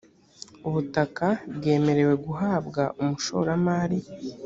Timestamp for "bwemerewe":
1.55-2.13